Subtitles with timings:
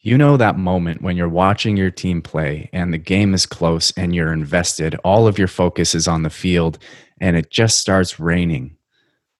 [0.00, 3.90] You know that moment when you're watching your team play and the game is close
[3.96, 4.94] and you're invested.
[5.02, 6.78] All of your focus is on the field
[7.20, 8.76] and it just starts raining.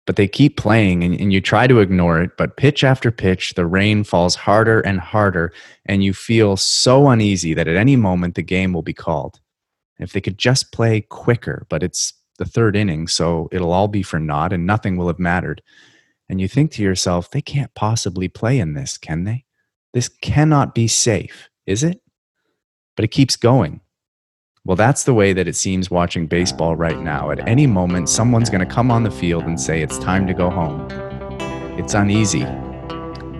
[0.05, 2.37] But they keep playing and, and, you try to ignore it.
[2.37, 5.53] But pitch after pitch, the rain falls harder and harder,
[5.85, 9.39] and you feel so uneasy that at any moment the game will be called.
[9.99, 14.03] If they could just play quicker, but it's the third inning, so it'll all be
[14.03, 15.63] for naught and nothing will have mattered.
[16.27, 19.45] And you think to yourself, they can't possibly play in this, can they?
[19.99, 22.01] This cannot be safe, is it?
[22.95, 23.81] But it keeps going.
[24.65, 27.33] Well, that's the way that it seems watching baseball right now.
[27.33, 30.35] At any moment, someone's going to come on the field and say it's time to
[30.35, 30.87] go home.
[31.81, 32.47] It's uneasy.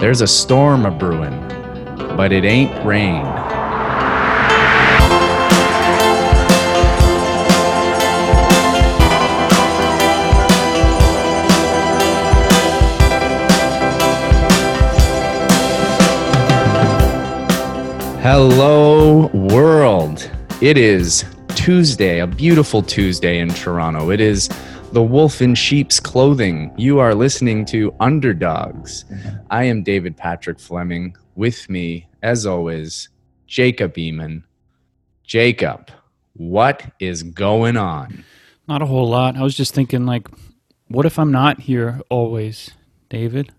[0.01, 1.39] There's a storm a brewing,
[2.17, 3.25] but it ain't rain.
[18.31, 20.31] Hello, world.
[20.61, 24.11] It is Tuesday, a beautiful Tuesday in Toronto.
[24.11, 24.51] It is
[24.93, 26.71] the wolf in sheep's clothing.
[26.77, 29.07] You are listening to Underdogs.
[29.51, 31.17] I am David Patrick Fleming.
[31.37, 33.09] With me, as always,
[33.47, 34.43] Jacob Eamon.
[35.25, 35.91] Jacob,
[36.35, 38.25] what is going on?
[38.69, 39.39] Not a whole lot.
[39.39, 40.29] I was just thinking, like,
[40.89, 42.73] what if I'm not here always,
[43.09, 43.55] David?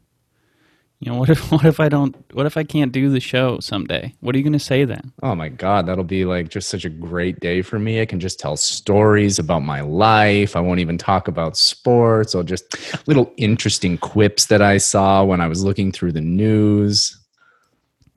[1.00, 3.60] You know, what if what if I don't what if I can't do the show
[3.60, 4.14] someday?
[4.20, 5.14] What are you going to say then?
[5.24, 8.02] Oh my god, that'll be like just such a great day for me.
[8.02, 10.56] I can just tell stories about my life.
[10.56, 15.42] I won't even talk about sports or just little interesting quips that I saw when
[15.42, 17.18] I was looking through the news.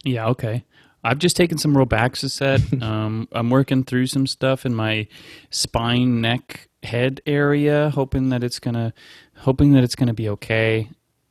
[0.04, 0.64] Yeah, okay.
[1.04, 2.82] I've just taken some Robaxacet.
[2.82, 5.06] um, I'm working through some stuff in my
[5.50, 8.92] spine, neck, head area, hoping that it's gonna,
[9.36, 10.88] hoping that it's gonna be okay.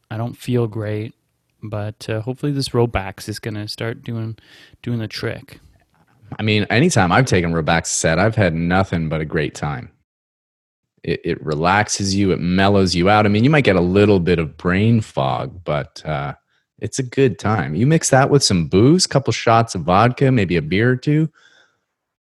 [0.10, 1.14] I don't feel great
[1.64, 4.38] but uh, hopefully this Robax is going to start doing
[4.82, 5.60] doing the trick.
[6.40, 9.92] I mean, anytime I've taken Robaxacet, I've had nothing but a great time.
[11.04, 13.26] It, it, relaxes you, it mellows you out.
[13.26, 16.36] I mean, you might get a little bit of brain fog, but uh,
[16.78, 17.74] it's a good time.
[17.74, 21.30] You mix that with some booze, couple shots of vodka, maybe a beer or two.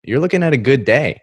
[0.03, 1.21] You're looking at a good day.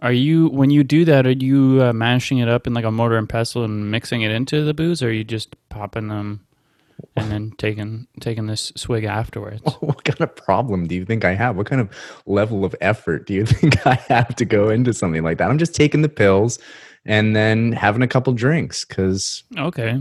[0.00, 1.26] Are you when you do that?
[1.26, 4.30] Are you uh, mashing it up in like a mortar and pestle and mixing it
[4.30, 6.46] into the booze, or are you just popping them
[7.16, 9.62] and then taking taking this swig afterwards.
[9.80, 11.56] What kind of problem do you think I have?
[11.56, 11.90] What kind of
[12.26, 15.50] level of effort do you think I have to go into something like that?
[15.50, 16.58] I'm just taking the pills
[17.04, 19.44] and then having a couple drinks because.
[19.56, 19.98] Okay.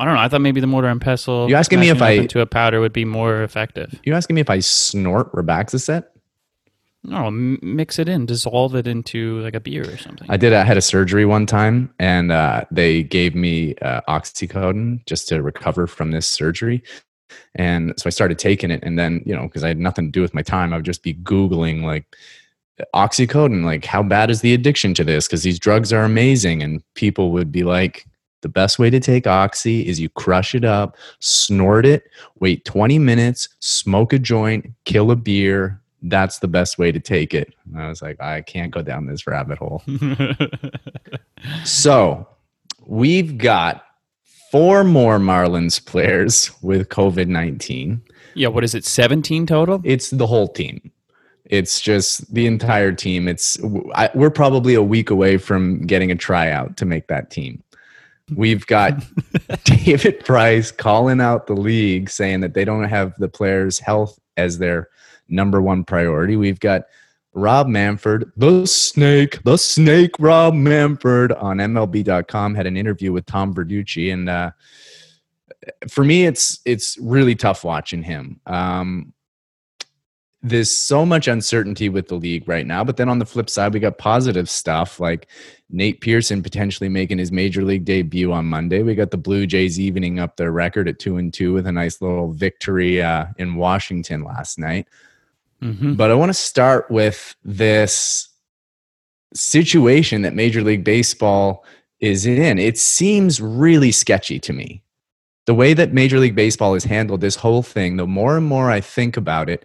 [0.00, 0.20] I don't know.
[0.20, 1.48] I thought maybe the mortar and pestle.
[1.48, 3.98] You asking me if I into a powder would be more effective.
[4.04, 6.04] You asking me if I snort Robaxacet?
[7.04, 10.26] No, mix it in, dissolve it into like a beer or something.
[10.28, 10.52] I did.
[10.52, 15.42] I had a surgery one time, and uh, they gave me uh, oxycodone just to
[15.42, 16.82] recover from this surgery.
[17.54, 20.10] And so I started taking it, and then you know, because I had nothing to
[20.10, 22.04] do with my time, I would just be googling like
[22.94, 25.26] oxycodone, like how bad is the addiction to this?
[25.26, 28.06] Because these drugs are amazing, and people would be like,
[28.42, 32.04] the best way to take oxy is you crush it up, snort it,
[32.38, 37.34] wait 20 minutes, smoke a joint, kill a beer, that's the best way to take
[37.34, 37.54] it.
[37.66, 39.82] And I was like, I can't go down this rabbit hole.
[41.64, 42.28] so
[42.86, 43.84] we've got
[44.50, 48.02] four more Marlins players with COVID 19.
[48.34, 49.80] Yeah, what is it, 17 total?
[49.84, 50.92] It's the whole team.
[51.44, 53.26] It's just the entire team.
[53.26, 53.58] It's
[53.94, 57.62] I, we're probably a week away from getting a tryout to make that team.
[58.36, 59.02] We've got
[59.64, 64.58] David Price calling out the league saying that they don't have the players' health as
[64.58, 64.88] their
[65.28, 66.36] number one priority.
[66.36, 66.82] We've got
[67.34, 73.54] Rob Manfred, the snake, the snake, Rob Manfred on MLB.com had an interview with Tom
[73.54, 74.50] Verducci, and uh,
[75.88, 78.40] for me, it's it's really tough watching him.
[78.46, 79.12] Um,
[80.40, 83.74] there's so much uncertainty with the league right now, but then on the flip side,
[83.74, 85.28] we got positive stuff like
[85.68, 88.82] Nate Pearson potentially making his major league debut on Monday.
[88.82, 91.72] We got the Blue Jays evening up their record at two and two with a
[91.72, 94.88] nice little victory uh, in Washington last night.
[95.62, 95.94] Mm-hmm.
[95.94, 98.28] But I want to start with this
[99.34, 101.64] situation that Major League Baseball
[102.00, 102.58] is in.
[102.58, 104.82] It seems really sketchy to me.
[105.46, 108.70] The way that Major League Baseball has handled this whole thing, the more and more
[108.70, 109.64] I think about it,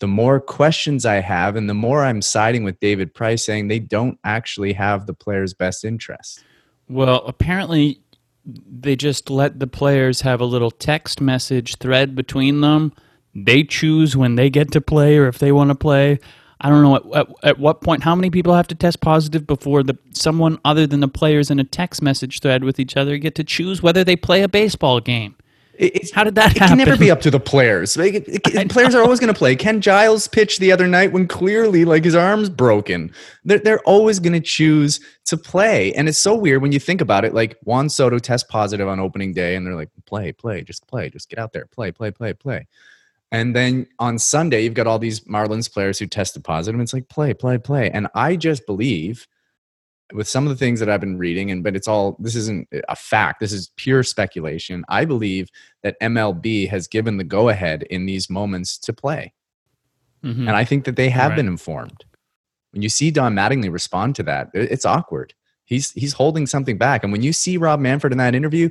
[0.00, 3.80] the more questions I have, and the more I'm siding with David Price saying they
[3.80, 6.44] don't actually have the players' best interest.
[6.88, 8.00] Well, apparently,
[8.44, 12.92] they just let the players have a little text message thread between them
[13.34, 16.18] they choose when they get to play or if they want to play.
[16.60, 19.46] I don't know at, at, at, what point, how many people have to test positive
[19.46, 23.16] before the someone other than the players in a text message thread with each other
[23.16, 25.36] get to choose whether they play a baseball game.
[25.74, 26.76] It's, How did that it happen?
[26.76, 27.96] can never be up to the players.
[27.96, 29.54] Like, it- it- players are always going to play.
[29.54, 33.12] Ken Giles pitched the other night when clearly like his arm's broken.
[33.44, 35.92] They're, they're always going to choose to play.
[35.94, 37.32] And it's so weird when you think about it.
[37.32, 41.10] Like Juan Soto test positive on opening day and they're like, play, play, just play,
[41.10, 42.66] just get out there, play, play, play, play.
[43.30, 46.74] And then on Sunday, you've got all these Marlins players who tested positive.
[46.74, 47.90] And it's like, play, play, play.
[47.90, 49.26] And I just believe
[50.14, 52.66] with some of the things that I've been reading, and but it's all this isn't
[52.88, 53.40] a fact.
[53.40, 54.82] This is pure speculation.
[54.88, 55.50] I believe
[55.82, 59.34] that MLB has given the go ahead in these moments to play,
[60.24, 60.40] Mhm.
[60.48, 61.36] and I think that they have Right.
[61.36, 62.06] been informed.
[62.70, 65.34] When you see Don Mattingly respond to that, it's awkward.
[65.66, 68.70] He's he's holding something back, and when you see Rob Manfred in that interview.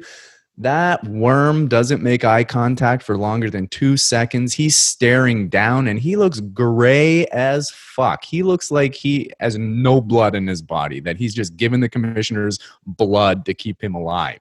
[0.59, 4.55] That worm doesn't make eye contact for longer than two seconds.
[4.55, 8.25] He's staring down and he looks gray as fuck.
[8.25, 11.89] He looks like he has no blood in his body, that he's just given the
[11.89, 12.57] commissioners
[12.87, 14.39] blood to keep him alive.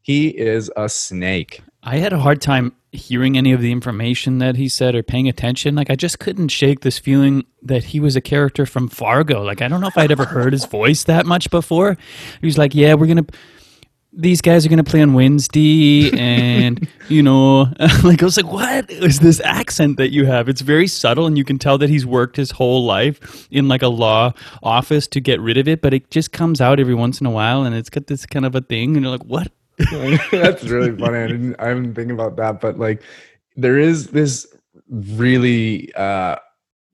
[0.00, 1.60] He is a snake.
[1.82, 5.28] I had a hard time hearing any of the information that he said or paying
[5.28, 5.74] attention.
[5.74, 9.42] Like I just couldn't shake this feeling that he was a character from Fargo.
[9.42, 11.96] Like I don't know if I'd ever heard his voice that much before.
[12.40, 13.26] He was like, "Yeah, we're gonna."
[14.20, 17.72] These guys are gonna play on Wednesday, and you know,
[18.02, 21.38] like I was like, "What is this accent that you have?" It's very subtle, and
[21.38, 24.32] you can tell that he's worked his whole life in like a law
[24.62, 25.80] office to get rid of it.
[25.80, 28.44] But it just comes out every once in a while, and it's got this kind
[28.44, 29.52] of a thing, and you're like, "What?"
[30.32, 31.18] That's really funny.
[31.18, 33.00] I didn't I didn't think about that, but like
[33.56, 34.46] there is this
[34.90, 36.36] really uh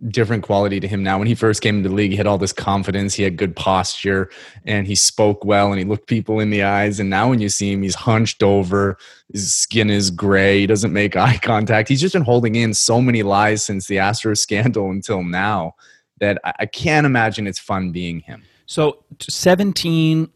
[0.09, 1.19] different quality to him now.
[1.19, 3.57] When he first came into the league, he had all this confidence, he had good
[3.57, 4.31] posture,
[4.65, 7.01] and he spoke well and he looked people in the eyes.
[7.01, 8.99] And now when you see him, he's hunched over,
[9.33, 11.89] his skin is gray, he doesn't make eye contact.
[11.89, 15.75] He's just been holding in so many lies since the Astros scandal until now
[16.21, 18.45] that I, can't imagine it's fun being him.
[18.67, 20.31] So 17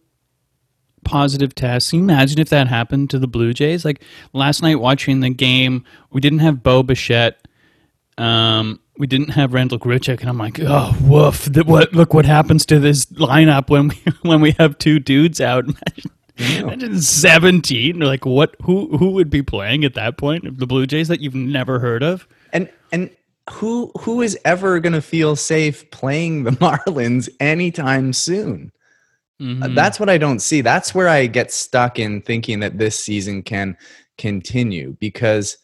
[1.05, 1.93] positive tests.
[1.93, 3.85] You imagine if that happened to the Blue Jays?
[3.85, 4.03] Like
[4.33, 7.47] last night watching the game, we didn't have Bo Bichette.
[8.19, 11.45] Um, we didn't have Randall Grichuk, and I'm like, oh, woof!
[11.45, 11.93] The, what?
[11.93, 15.65] Look what happens to this lineup when we when we have two dudes out.
[15.65, 18.01] Imagine, imagine 17.
[18.01, 18.57] Like, what?
[18.63, 20.59] Who who would be playing at that point?
[20.59, 22.27] The Blue Jays that you've never heard of.
[22.53, 23.11] And and
[23.51, 28.73] who who is ever going to feel safe playing the Marlins anytime soon?
[29.41, 30.63] Uh, That's what I don't see.
[30.63, 33.77] That's where I get stuck in thinking that this season can
[34.17, 35.57] continue because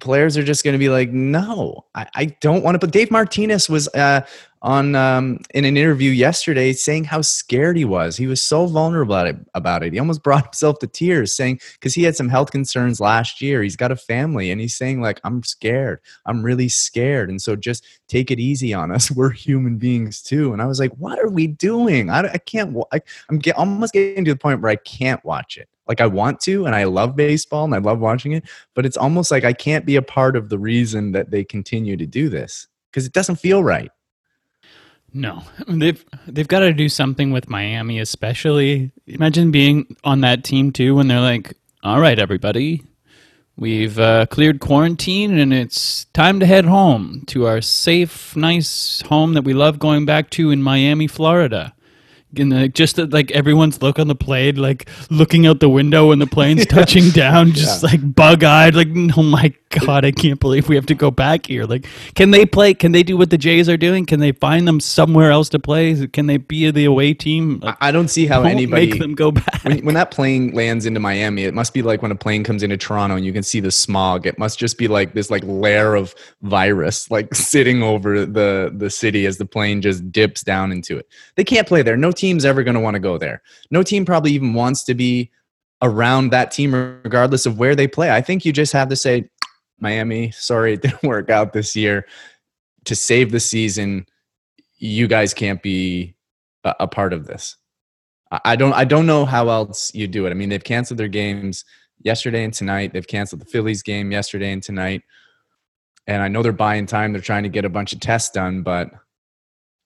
[0.00, 2.78] players are just going to be like, no, I, I don't want to.
[2.78, 4.26] But Dave Martinez was uh,
[4.62, 8.16] on um, in an interview yesterday saying how scared he was.
[8.16, 9.36] He was so vulnerable about it.
[9.54, 9.92] About it.
[9.92, 13.62] He almost brought himself to tears, saying because he had some health concerns last year.
[13.62, 16.00] He's got a family, and he's saying like, I'm scared.
[16.26, 19.10] I'm really scared, and so just take it easy on us.
[19.20, 20.52] We're human beings too.
[20.52, 22.10] And I was like, what are we doing?
[22.10, 22.76] I, I can't.
[22.92, 25.68] I, I'm get, almost getting to the point where I can't watch it.
[25.90, 28.44] Like I want to, and I love baseball and I love watching it,
[28.76, 31.96] but it's almost like I can't be a part of the reason that they continue
[31.96, 33.90] to do this because it doesn't feel right.
[35.12, 38.92] No, they've they've got to do something with Miami, especially.
[39.08, 42.84] Imagine being on that team too when they're like, "All right, everybody,
[43.56, 49.34] we've uh, cleared quarantine and it's time to head home to our safe, nice home
[49.34, 51.74] that we love going back to in Miami, Florida."
[52.36, 56.18] And the, just like everyone's look on the plane, like looking out the window when
[56.18, 60.68] the plane's touching down, just like bug eyed, like, oh my God, I can't believe
[60.68, 61.64] we have to go back here.
[61.64, 62.74] Like, can they play?
[62.74, 64.04] Can they do what the Jays are doing?
[64.04, 66.06] Can they find them somewhere else to play?
[66.08, 67.60] Can they be the away team?
[67.60, 69.62] Like, I don't see how anybody make them go back.
[69.62, 72.64] when, when that plane lands into Miami, it must be like when a plane comes
[72.64, 74.26] into Toronto and you can see the smog.
[74.26, 78.90] It must just be like this like layer of virus like sitting over the the
[78.90, 81.08] city as the plane just dips down into it.
[81.36, 81.96] They can't play there.
[81.96, 83.42] No team's ever going to want to go there.
[83.70, 85.30] No team probably even wants to be
[85.82, 88.10] around that team regardless of where they play.
[88.10, 89.28] I think you just have to say
[89.78, 92.06] Miami, sorry it didn't work out this year.
[92.84, 94.06] To save the season,
[94.78, 96.14] you guys can't be
[96.64, 97.56] a, a part of this.
[98.30, 100.30] I I don't I don't know how else you do it.
[100.30, 101.64] I mean, they've canceled their games
[102.02, 102.92] yesterday and tonight.
[102.92, 105.02] They've canceled the Phillies game yesterday and tonight.
[106.06, 107.12] And I know they're buying time.
[107.12, 108.90] They're trying to get a bunch of tests done, but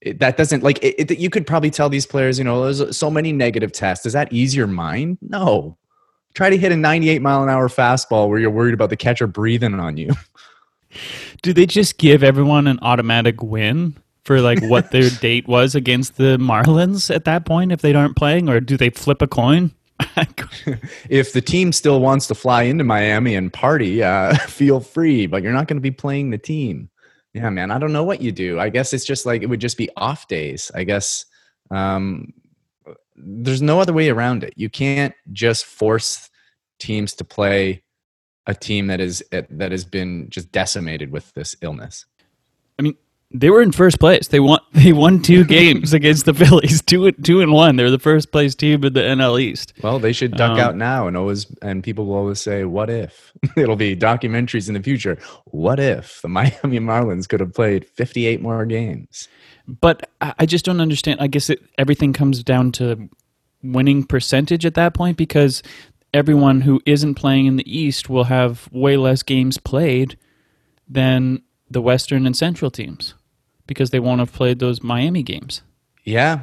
[0.04, 2.96] it, that doesn't like it, it, you could probably tell these players, you know, there's
[2.96, 4.04] so many negative tests.
[4.04, 5.18] Does that ease your mind?
[5.22, 5.76] No.
[6.34, 9.26] Try to hit a 98 mile an hour fastball where you're worried about the catcher
[9.26, 10.10] breathing on you.
[11.42, 16.16] Do they just give everyone an automatic win for like what their date was against
[16.16, 19.72] the Marlins at that point if they aren't playing, or do they flip a coin?
[21.08, 25.42] if the team still wants to fly into Miami and party, uh, feel free, but
[25.42, 26.88] you're not going to be playing the team.
[27.34, 28.60] Yeah, man, I don't know what you do.
[28.60, 30.70] I guess it's just like it would just be off days.
[30.72, 31.26] I guess
[31.72, 32.32] um,
[33.16, 34.54] there's no other way around it.
[34.56, 36.30] You can't just force
[36.78, 37.82] teams to play
[38.46, 42.06] a team that is that has been just decimated with this illness.
[43.36, 44.28] They were in first place.
[44.28, 44.60] They won.
[44.84, 47.76] They won two games against the Phillies, two two and one.
[47.76, 49.72] They're the first place team in the NL East.
[49.82, 52.90] Well, they should duck um, out now, and always and people will always say, "What
[52.90, 55.18] if?" It'll be documentaries in the future.
[55.46, 59.28] What if the Miami Marlins could have played fifty eight more games?
[59.66, 61.20] But I just don't understand.
[61.20, 63.08] I guess it, everything comes down to
[63.62, 65.62] winning percentage at that point because
[66.12, 70.18] everyone who isn't playing in the East will have way less games played
[70.86, 73.14] than the Western and Central teams
[73.66, 75.62] because they won't have played those Miami games.
[76.04, 76.42] Yeah.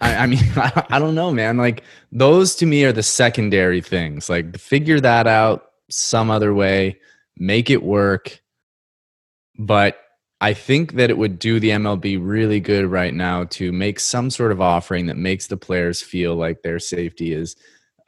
[0.00, 1.56] I, I mean, I, I don't know, man.
[1.56, 4.28] Like, those to me are the secondary things.
[4.28, 6.98] Like, figure that out some other way,
[7.36, 8.40] make it work.
[9.58, 9.98] But
[10.40, 14.30] I think that it would do the MLB really good right now to make some
[14.30, 17.56] sort of offering that makes the players feel like their safety is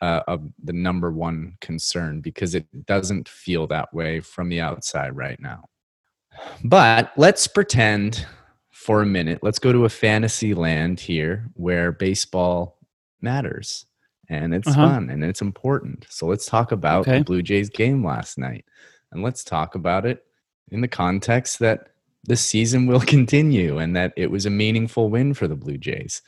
[0.00, 5.16] uh, of the number one concern because it doesn't feel that way from the outside
[5.16, 5.64] right now.
[6.64, 8.26] But let's pretend
[8.71, 12.78] for a minute, let's go to a fantasy land here where baseball
[13.21, 13.87] matters
[14.28, 14.88] and it's uh-huh.
[14.88, 16.07] fun and it's important.
[16.09, 17.19] So let's talk about okay.
[17.19, 18.64] the Blue Jays game last night.
[19.11, 20.25] And let's talk about it
[20.71, 21.88] in the context that
[22.25, 26.23] the season will continue and that it was a meaningful win for the Blue Jays.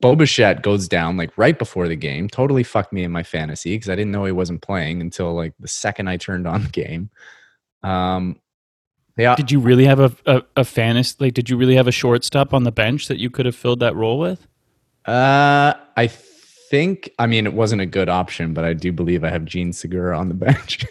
[0.00, 3.88] Bo goes down like right before the game, totally fucked me in my fantasy because
[3.88, 7.10] I didn't know he wasn't playing until like the second I turned on the game.
[7.82, 8.40] Um,
[9.16, 9.34] yeah.
[9.34, 11.16] Did you really have a, a, a fantasy?
[11.18, 13.80] Like, did you really have a shortstop on the bench that you could have filled
[13.80, 14.46] that role with?
[15.06, 17.10] Uh, I think.
[17.18, 20.18] I mean, it wasn't a good option, but I do believe I have Jean Segura
[20.18, 20.84] on the bench.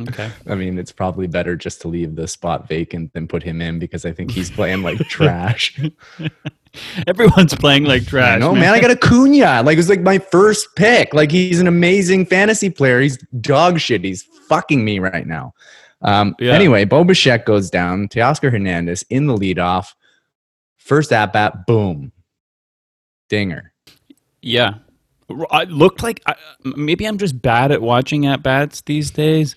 [0.00, 0.30] Okay.
[0.48, 3.78] I mean, it's probably better just to leave the spot vacant than put him in
[3.78, 5.78] because I think he's playing like trash.
[7.06, 8.40] Everyone's playing like trash.
[8.40, 8.60] No, man.
[8.60, 8.74] man.
[8.74, 9.62] I got a Acuna.
[9.62, 11.14] Like it was like my first pick.
[11.14, 13.00] Like he's an amazing fantasy player.
[13.00, 14.04] He's dog shit.
[14.04, 15.54] He's fucking me right now.
[16.06, 16.52] Um, yeah.
[16.52, 18.08] Anyway, Bo Bichette goes down.
[18.08, 19.88] Teoscar Hernandez in the leadoff.
[20.78, 22.12] First at bat, boom,
[23.28, 23.72] dinger.
[24.40, 24.74] Yeah,
[25.28, 29.56] it looked like I, maybe I'm just bad at watching at bats these days.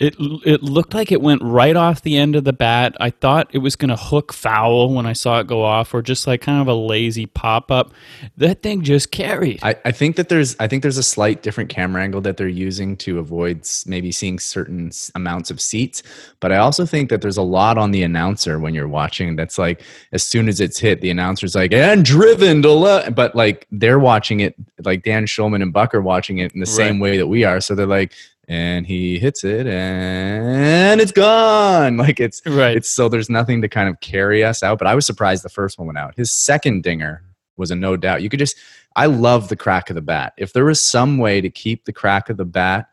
[0.00, 2.96] It it looked like it went right off the end of the bat.
[2.98, 6.00] I thought it was going to hook foul when I saw it go off, or
[6.00, 7.92] just like kind of a lazy pop up.
[8.38, 9.60] That thing just carried.
[9.62, 12.48] I, I think that there's I think there's a slight different camera angle that they're
[12.48, 16.02] using to avoid maybe seeing certain amounts of seats.
[16.40, 19.36] But I also think that there's a lot on the announcer when you're watching.
[19.36, 23.36] That's like as soon as it's hit, the announcer's like and driven to left, but
[23.36, 26.74] like they're watching it like Dan Shulman and Buck are watching it in the right.
[26.74, 27.60] same way that we are.
[27.60, 28.14] So they're like
[28.50, 31.96] and he hits it and it's gone.
[32.00, 32.76] Like it's right.
[32.76, 35.48] it's so there's nothing to kind of carry us out but i was surprised the
[35.48, 36.16] first one went out.
[36.16, 37.22] His second dinger
[37.56, 38.22] was a no doubt.
[38.22, 38.56] You could just
[38.96, 40.32] i love the crack of the bat.
[40.36, 42.88] If there was some way to keep the crack of the bat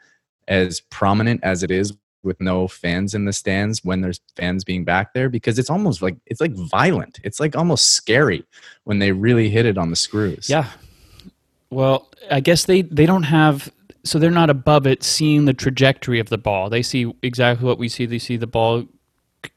[0.48, 4.84] as prominent as it is with no fans in the stands when there's fans being
[4.84, 7.20] back there because it's almost like it's like violent.
[7.24, 8.46] It's like almost scary
[8.84, 10.50] when they really hit it on the screws.
[10.50, 10.70] Yeah.
[11.72, 13.72] Well i guess they they don't have
[14.08, 16.70] so they're not above it seeing the trajectory of the ball.
[16.70, 18.06] They see exactly what we see.
[18.06, 18.86] They see the ball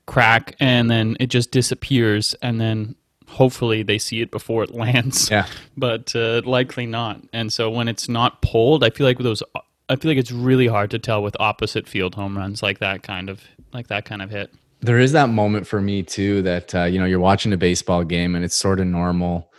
[0.07, 2.95] crack and then it just disappears and then
[3.29, 5.31] hopefully they see it before it lands.
[5.31, 5.47] Yeah.
[5.77, 7.23] But uh, likely not.
[7.33, 9.43] And so when it's not pulled, I feel like those
[9.89, 13.03] I feel like it's really hard to tell with opposite field home runs like that
[13.03, 13.43] kind of
[13.73, 14.53] like that kind of hit.
[14.81, 18.05] There is that moment for me too that uh, you know you're watching a baseball
[18.05, 19.51] game and it's sort of normal,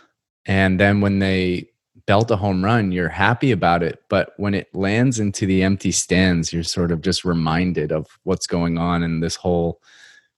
[0.46, 1.68] and then when they
[2.06, 4.02] belt a home run, you're happy about it.
[4.08, 8.46] But when it lands into the empty stands, you're sort of just reminded of what's
[8.46, 9.80] going on in this whole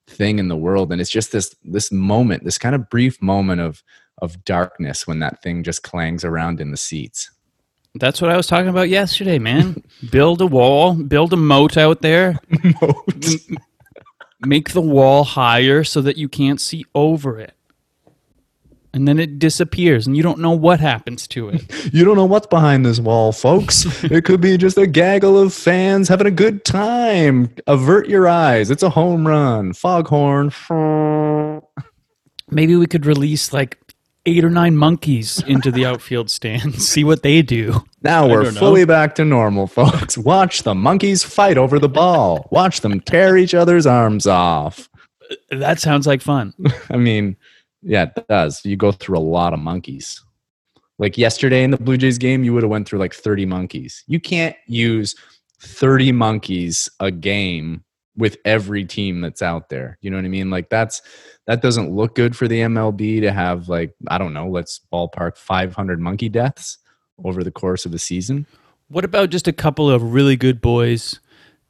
[0.07, 0.91] thing in the world.
[0.91, 3.83] And it's just this this moment, this kind of brief moment of
[4.19, 7.31] of darkness when that thing just clangs around in the seats.
[7.95, 9.83] That's what I was talking about yesterday, man.
[10.11, 12.37] build a wall, build a moat out there.
[12.81, 13.25] moat.
[14.41, 17.54] Make the wall higher so that you can't see over it
[18.95, 21.63] and then it disappears and you don't know what happens to it.
[21.93, 23.85] you don't know what's behind this wall, folks.
[24.05, 27.53] it could be just a gaggle of fans having a good time.
[27.67, 28.71] Avert your eyes.
[28.71, 29.73] It's a home run.
[29.73, 30.51] Foghorn.
[32.49, 33.77] Maybe we could release like
[34.25, 36.87] eight or nine monkeys into the outfield stands.
[36.87, 37.83] See what they do.
[38.01, 40.17] Now we're fully back to normal, folks.
[40.17, 42.47] Watch the monkeys fight over the ball.
[42.49, 44.89] Watch them tear each other's arms off.
[45.49, 46.53] That sounds like fun.
[46.89, 47.35] I mean,
[47.85, 48.65] yeah, it does.
[48.65, 50.21] You go through a lot of monkeys.
[50.97, 54.03] Like yesterday in the Blue Jays game, you would have went through like 30 monkeys.
[54.07, 55.15] You can't use
[55.61, 57.83] 30 monkeys a game
[58.17, 59.97] with every team that's out there.
[60.01, 60.49] You know what I mean?
[60.49, 61.01] Like that's
[61.47, 65.37] that doesn't look good for the MLB to have like I don't know, let's ballpark
[65.37, 66.77] 500 monkey deaths
[67.23, 68.47] over the course of the season.
[68.87, 71.19] What about just a couple of really good boys,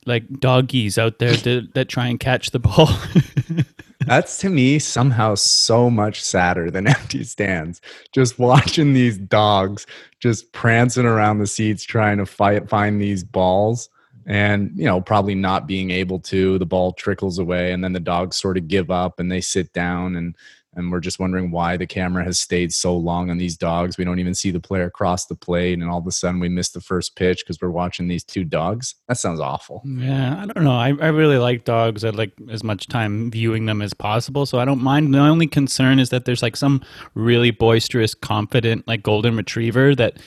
[0.06, 2.90] like doggies out there that try and catch the ball?
[4.06, 7.82] That's to me somehow so much sadder than empty stands.
[8.12, 9.86] Just watching these dogs
[10.20, 13.90] just prancing around the seats trying to fight find these balls
[14.26, 18.00] and you know probably not being able to the ball trickles away and then the
[18.00, 20.36] dogs sort of give up and they sit down and
[20.76, 23.98] and we're just wondering why the camera has stayed so long on these dogs.
[23.98, 26.50] We don't even see the player cross the plate, and all of a sudden we
[26.50, 28.96] miss the first pitch because we're watching these two dogs.
[29.08, 29.82] That sounds awful.
[29.86, 30.76] Yeah, I don't know.
[30.76, 32.04] I, I really like dogs.
[32.04, 35.14] I like as much time viewing them as possible, so I don't mind.
[35.14, 36.82] The only concern is that there's like some
[37.14, 40.20] really boisterous, confident, like golden retriever that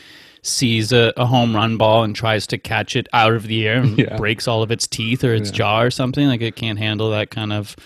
[0.42, 3.78] sees a, a, home run ball and tries to catch it out of the air
[3.78, 4.16] and yeah.
[4.16, 5.56] breaks all of its teeth or its yeah.
[5.56, 6.26] jaw or something.
[6.28, 7.76] Like it can't handle that kind of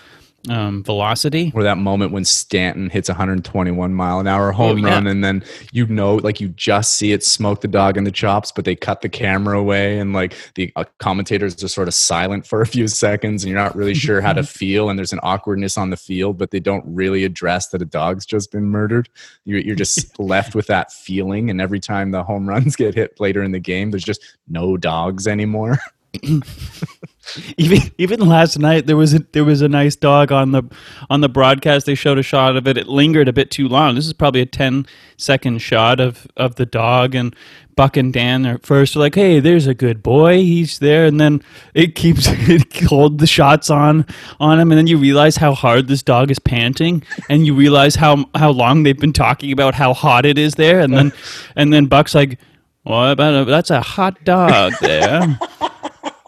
[0.49, 1.51] um, velocity.
[1.55, 4.93] Or that moment when Stanton hits 121 mile an hour home oh, yeah.
[4.95, 8.11] run, and then you know, like you just see it smoke the dog in the
[8.11, 11.93] chops, but they cut the camera away, and like the uh, commentators are sort of
[11.93, 15.13] silent for a few seconds, and you're not really sure how to feel, and there's
[15.13, 18.65] an awkwardness on the field, but they don't really address that a dog's just been
[18.65, 19.09] murdered.
[19.45, 23.19] You're, you're just left with that feeling, and every time the home runs get hit
[23.19, 25.79] later in the game, there's just no dogs anymore.
[27.57, 30.63] even even last night there was a there was a nice dog on the
[31.09, 31.85] on the broadcast.
[31.85, 32.77] They showed a shot of it.
[32.77, 33.95] It lingered a bit too long.
[33.95, 34.85] This is probably a 10
[35.17, 37.35] second shot of of the dog and
[37.75, 40.37] buck and dan are first like hey there's a good boy.
[40.37, 41.05] He's there.
[41.05, 41.41] And then
[41.73, 44.05] it keeps it hold the shots on
[44.39, 44.71] on him.
[44.71, 47.03] And then you realize how hard this dog is panting.
[47.29, 50.81] And you realize how how long they've been talking about how hot it is there.
[50.81, 51.13] And then
[51.55, 52.37] and then buck's like
[52.85, 55.39] well, about a, uh, that's a hot dog there.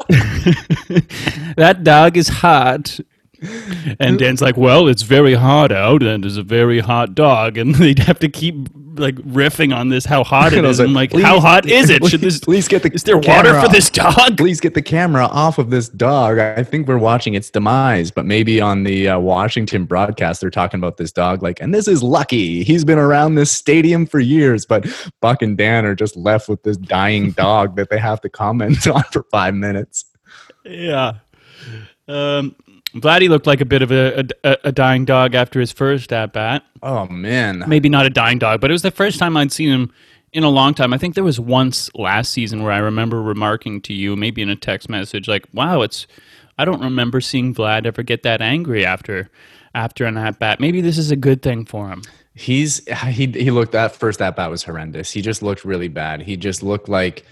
[1.57, 2.99] that dog is hot.
[3.99, 7.75] And Dan's like, well, it's very hot out, and it's a very hot dog, and
[7.75, 10.79] they'd have to keep like riffing on this how hot it is.
[10.79, 12.05] Like, I'm like, please, how hot is it?
[12.09, 14.37] Should this please get the is there water for this dog?
[14.37, 16.39] Please get the camera off of this dog.
[16.39, 20.79] I think we're watching its demise, but maybe on the uh, Washington broadcast they're talking
[20.79, 22.63] about this dog like, and this is lucky.
[22.63, 24.85] He's been around this stadium for years, but
[25.21, 28.87] Buck and Dan are just left with this dying dog that they have to comment
[28.87, 30.05] on for five minutes.
[30.63, 31.13] Yeah.
[32.07, 32.55] Um,
[32.95, 36.31] Vladdy looked like a bit of a, a, a dying dog after his first at
[36.33, 36.63] bat.
[36.81, 39.69] Oh man, maybe not a dying dog, but it was the first time I'd seen
[39.69, 39.91] him
[40.31, 40.93] in a long time.
[40.93, 44.49] I think there was once last season where I remember remarking to you, maybe in
[44.49, 46.07] a text message, like, "Wow, it's."
[46.57, 49.29] I don't remember seeing Vlad ever get that angry after
[49.73, 50.61] after an at bat.
[50.61, 52.01] Maybe this is a good thing for him.
[52.33, 55.11] He's he he looked that first at bat was horrendous.
[55.11, 56.21] He just looked really bad.
[56.21, 57.25] He just looked like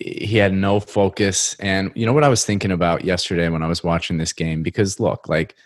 [0.00, 1.56] he had no focus.
[1.58, 4.62] And you know what I was thinking about yesterday when I was watching this game?
[4.62, 5.56] Because look, like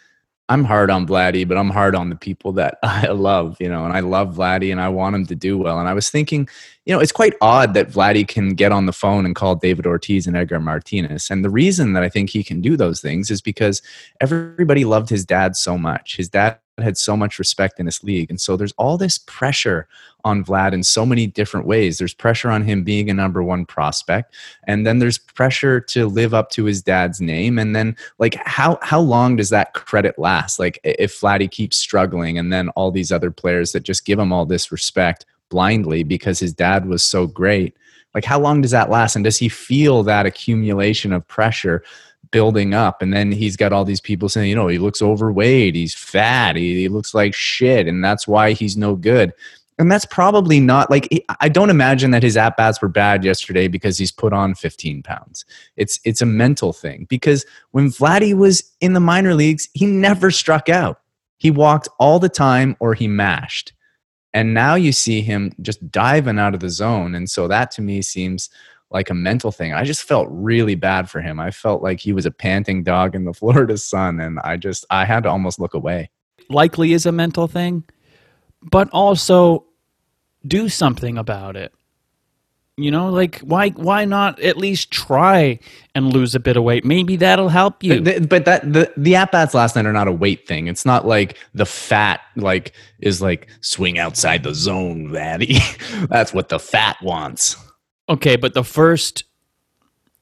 [0.49, 3.85] I'm hard on Vladdy, but I'm hard on the people that I love, you know,
[3.85, 5.79] and I love Vladdy and I want him to do well.
[5.79, 6.49] And I was thinking,
[6.87, 9.87] you know, it's quite odd that Vladdy can get on the phone and call David
[9.87, 11.31] Ortiz and Edgar Martinez.
[11.31, 13.83] And the reason that I think he can do those things is because
[14.21, 16.16] everybody loved his dad so much.
[16.16, 18.31] His dad had so much respect in this league.
[18.31, 19.88] And so there's all this pressure
[20.25, 21.99] on Vlad in so many different ways.
[21.99, 24.35] There's pressure on him being a number one prospect.
[24.66, 27.59] And then there's pressure to live up to his dad's name.
[27.59, 30.59] And then like how how long does that credit last?
[30.59, 34.33] Like if Vladdy keeps struggling and then all these other players that just give him
[34.33, 37.77] all this respect blindly because his dad was so great.
[38.14, 39.16] Like how long does that last?
[39.16, 41.83] And does he feel that accumulation of pressure?
[42.33, 45.77] Building up and then he's got all these people saying you know he looks overweight
[45.77, 49.33] he's fat he, he looks like shit and that's why he's no good.
[49.79, 51.09] And that's probably not like
[51.40, 55.03] i don't imagine that his at bats were bad yesterday because he's put on 15
[55.03, 55.45] pounds.
[55.77, 60.31] It's it's a mental thing because when vladdy was in the minor leagues he never
[60.31, 61.01] struck out.
[61.38, 63.73] He walked all the time or he mashed.
[64.35, 67.83] And now you see him just diving out of the zone and so that to
[67.83, 68.51] me seems
[68.92, 69.72] like a mental thing.
[69.72, 71.40] I just felt really bad for him.
[71.40, 74.85] I felt like he was a panting dog in the Florida sun, and I just
[74.90, 76.11] I had to almost look away.
[76.48, 77.85] Likely is a mental thing,
[78.61, 79.64] but also
[80.46, 81.72] do something about it.
[82.78, 85.59] You know, like why why not at least try
[85.94, 86.87] and lose a bit of weight?
[86.87, 88.00] Maybe that'll help you.
[88.00, 90.68] But, but that the the at bats last night are not a weight thing.
[90.68, 95.59] It's not like the fat like is like swing outside the zone, Vladdy.
[96.09, 97.57] That's what the fat wants.
[98.12, 99.25] Okay, but the first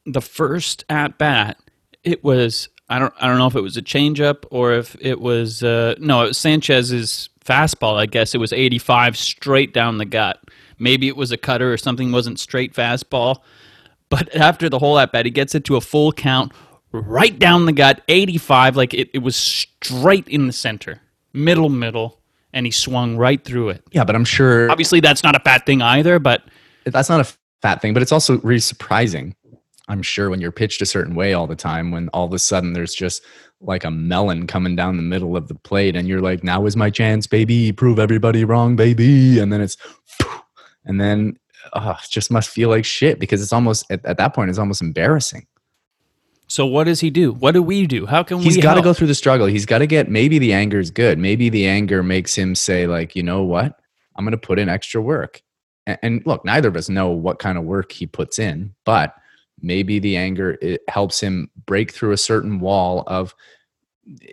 [0.06, 1.58] the first at bat,
[2.04, 5.20] it was I don't I don't know if it was a changeup or if it
[5.20, 7.96] was uh, no, it was Sanchez's fastball.
[7.96, 10.40] I guess it was 85 straight down the gut.
[10.78, 13.40] Maybe it was a cutter or something wasn't straight fastball.
[14.08, 16.52] But after the whole at bat, he gets it to a full count
[16.92, 21.00] right down the gut, 85 like it, it was straight in the center.
[21.32, 22.20] Middle middle
[22.52, 23.82] and he swung right through it.
[23.90, 26.44] Yeah, but I'm sure Obviously that's not a bad thing either, but
[26.84, 29.34] that's not a fat thing, but it's also really surprising.
[29.88, 32.38] I'm sure when you're pitched a certain way all the time, when all of a
[32.38, 33.24] sudden there's just
[33.60, 36.76] like a melon coming down the middle of the plate, and you're like, now is
[36.76, 37.72] my chance, baby.
[37.72, 39.38] Prove everybody wrong, baby.
[39.40, 39.76] And then it's,
[40.84, 41.36] and then
[41.72, 44.58] uh, it just must feel like shit because it's almost at, at that point, it's
[44.58, 45.46] almost embarrassing.
[46.46, 47.32] So what does he do?
[47.32, 48.06] What do we do?
[48.06, 48.44] How can we?
[48.44, 49.46] He's got to go through the struggle.
[49.46, 51.16] He's got to get maybe the anger is good.
[51.16, 53.78] Maybe the anger makes him say, like, you know what?
[54.16, 55.42] I'm going to put in extra work.
[55.86, 59.14] And, look, neither of us know what kind of work he puts in, but
[59.62, 63.34] maybe the anger it helps him break through a certain wall of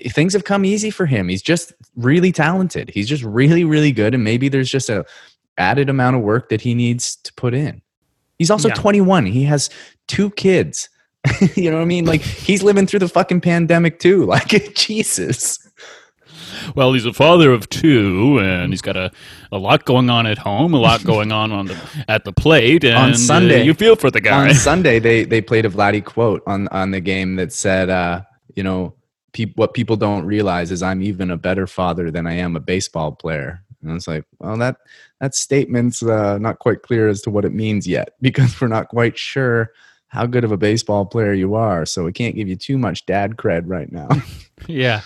[0.02, 1.28] eh, things have come easy for him.
[1.28, 2.90] He's just really talented.
[2.90, 4.14] He's just really, really good.
[4.14, 5.06] And maybe there's just a
[5.58, 7.82] added amount of work that he needs to put in.
[8.38, 8.76] He's also Yeah.
[8.76, 9.26] 21.
[9.26, 9.70] He has
[10.08, 10.90] two kids.
[11.56, 12.06] you know what I mean?
[12.06, 14.26] Like he's living through the fucking pandemic too.
[14.28, 15.60] Like Jesus.
[16.75, 19.12] Well, he's a father of two, and he's got a,
[19.51, 21.77] a lot going on at home, a lot going on on the
[22.08, 22.84] at the plate.
[22.84, 24.49] And On uh, Sunday- you feel for the guy.
[24.49, 28.21] On Sunday, they they played a Vladdy quote on on the game that said, uh,
[28.56, 28.93] you know,
[29.34, 32.60] peop what people don't realize is I'm even a better father than I am a
[32.60, 33.63] baseball player.
[33.84, 34.77] And it's like, well, that
[35.19, 38.89] that statement's uh, not quite clear as to what it means yet because we're not
[38.89, 39.71] quite sure
[40.10, 41.86] how good of a baseball player you are.
[41.86, 44.08] So we can't give you too much dad cred right now.
[44.65, 45.01] Yeah.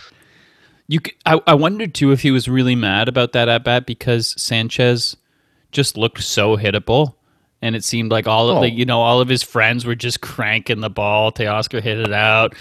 [0.91, 4.33] You, I, I wondered too if he was really mad about that at bat because
[4.41, 5.15] Sanchez
[5.71, 7.15] just looked so hittable,
[7.61, 8.61] and it seemed like all of Oh.
[8.61, 11.31] the you know all of his friends were just cranking the ball.
[11.31, 12.55] Teoscar hit it out,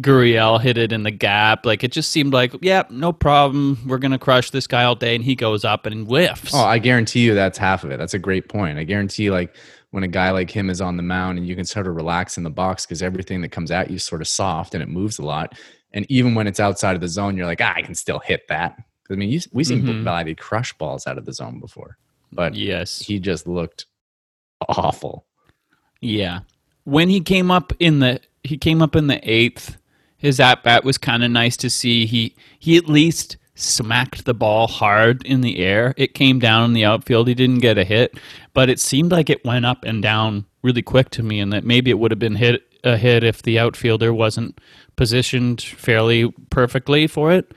[0.00, 1.66] Gurriel hit it in the gap.
[1.66, 3.78] Like it just seemed like, yeah, no problem.
[3.86, 6.54] We're gonna crush this guy all day, and he goes up and whiffs.
[6.54, 7.98] Oh, I guarantee you that's half of it.
[7.98, 8.78] That's a great point.
[8.78, 9.54] I guarantee like
[9.90, 12.38] when a guy like him is on the mound and you can sort of relax
[12.38, 14.88] in the box because everything that comes at you is sort of soft and it
[14.88, 15.52] moves a lot.
[15.94, 18.46] And even when it's outside of the zone, you're like, ah, I can still hit
[18.48, 18.76] that.
[19.10, 20.02] I mean, we've seen Mhm.
[20.02, 21.96] Vladdy crush balls out of the zone before,
[22.32, 23.86] but yes, he just looked
[24.68, 25.24] awful.
[26.00, 26.40] Yeah.
[26.84, 29.78] When he came up in the he came up in the eighth,
[30.18, 32.04] his at bat was kind of nice to see.
[32.06, 35.94] He he at least smacked the ball hard in the air.
[35.96, 37.28] It came down in the outfield.
[37.28, 38.18] He didn't get a hit,
[38.52, 41.64] but it seemed like it went up and down really quick to me, and that
[41.64, 44.60] maybe it would have been hit a hit if the outfielder wasn't
[44.96, 47.52] positioned fairly perfectly for it.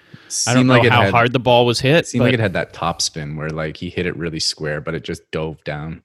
[0.48, 1.96] I don't know like how had- hard the ball was hit.
[1.98, 4.40] It seemed but- like it had that top spin where like he hit it really
[4.40, 6.02] square, but it just dove down.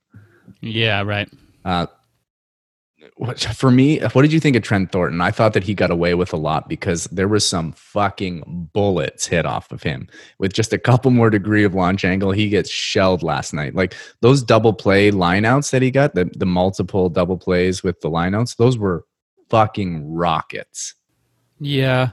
[0.61, 1.29] yeah, right.
[1.65, 1.87] Uh,
[3.17, 5.21] what, for me, what did you think of Trent Thornton?
[5.21, 9.27] I thought that he got away with a lot because there was some fucking bullets
[9.27, 10.09] hit off of him.
[10.39, 13.75] With just a couple more degree of launch angle, he gets shelled last night.
[13.75, 18.11] Like those double play lineouts that he got, the, the multiple double plays with the
[18.11, 19.05] lineouts, those were
[19.53, 20.95] fucking rockets.
[21.61, 22.13] Yeah,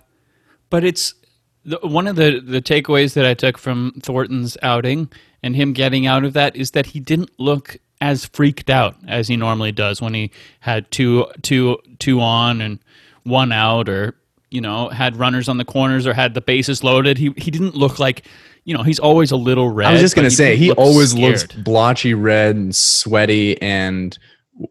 [0.70, 1.16] but it's
[1.64, 5.10] the, one of the the takeaways that I took from Thornton's outing
[5.42, 9.30] and him getting out of that is that he didn't look as freaked out as
[9.30, 12.80] he normally does when he had two two two on and
[13.24, 14.16] one out or
[14.50, 17.18] you know had runners on the corners or had the bases loaded.
[17.18, 18.26] He he didn't look like
[18.66, 21.14] you know he's always a little red I was just gonna say didn't he always
[21.14, 24.20] looks blotchy red and sweaty and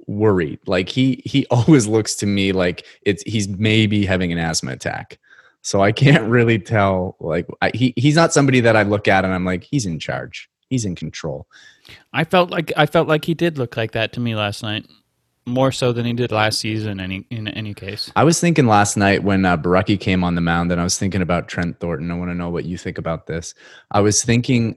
[0.07, 0.61] worried.
[0.67, 5.19] Like he he always looks to me like it's he's maybe having an asthma attack.
[5.63, 7.17] So I can't really tell.
[7.21, 9.99] Like I, he he's not somebody that I look at and I'm like he's in
[9.99, 10.49] charge.
[10.71, 11.47] He's in control.
[12.13, 14.87] I felt like I felt like he did look like that to me last night
[15.47, 18.99] more so than he did last season any in any case I was thinking last
[18.99, 22.11] night when uh, Borucki came on the mound, and I was thinking about Trent Thornton.
[22.11, 23.55] I want to know what you think about this.
[23.91, 24.77] I was thinking,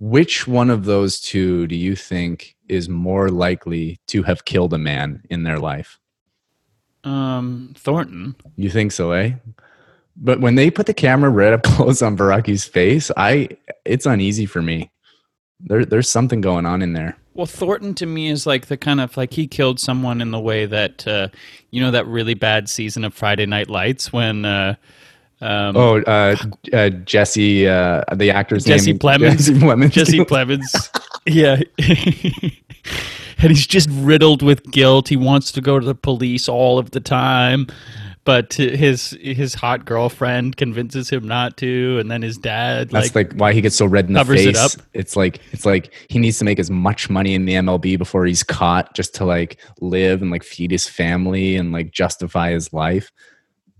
[0.00, 4.78] which one of those two do you think is more likely to have killed a
[4.78, 5.98] man in their life?
[7.04, 9.34] um Thornton You think so, eh?
[10.16, 13.48] But when they put the camera right up close on Borucki's face, I
[13.84, 14.90] it's uneasy for me.
[15.60, 17.16] There, there's something going on in there.
[17.34, 20.40] Well, Thornton to me is like the kind of like he killed someone in the
[20.40, 21.28] way that uh,
[21.70, 24.76] you know that really bad season of Friday Night Lights when uh,
[25.40, 26.36] um, Oh, uh,
[26.72, 29.36] uh, Jesse, uh, the actor's Jesse name, Plemons.
[29.36, 29.90] Jesse Plemons.
[29.90, 35.08] Jesse Plemons, yeah, and he's just riddled with guilt.
[35.08, 37.66] He wants to go to the police all of the time,
[38.24, 43.32] but his his hot girlfriend convinces him not to, and then his dad That's like
[43.32, 44.46] like, why he gets so red in the face.
[44.46, 44.72] it up.
[44.92, 48.24] It's like it's like he needs to make as much money in the MLB before
[48.26, 52.72] he's caught, just to like live and like feed his family and like justify his
[52.72, 53.12] life.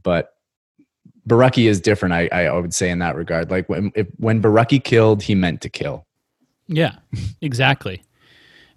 [0.03, 0.31] But
[1.29, 2.15] Borucki is different.
[2.15, 3.51] I I would say in that regard.
[3.51, 6.07] Like when if, when Borucki killed, he meant to kill.
[6.69, 6.97] Yeah,
[7.41, 8.03] exactly.